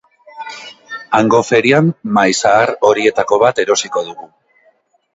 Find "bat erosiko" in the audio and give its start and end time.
3.47-4.09